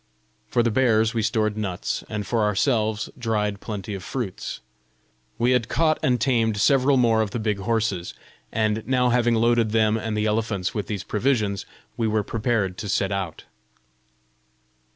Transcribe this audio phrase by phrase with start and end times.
[0.47, 4.59] For the bears we stored nuts, and for ourselves dried plenty of fruits.
[5.37, 8.15] We had caught and tamed several more of the big horses,
[8.51, 11.67] and now having loaded them and the elephants with these provisions,
[11.97, 13.43] we were prepared to set out.